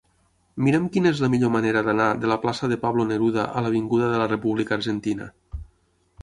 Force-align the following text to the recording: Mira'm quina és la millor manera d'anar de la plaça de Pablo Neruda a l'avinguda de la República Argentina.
Mira'm 0.67 0.85
quina 0.93 1.11
és 1.15 1.19
la 1.25 1.27
millor 1.33 1.51
manera 1.55 1.83
d'anar 1.87 2.07
de 2.23 2.31
la 2.31 2.37
plaça 2.45 2.69
de 2.71 2.79
Pablo 2.87 3.05
Neruda 3.11 3.45
a 3.61 3.63
l'avinguda 3.67 4.09
de 4.15 4.23
la 4.23 4.29
República 4.33 4.77
Argentina. 4.79 5.29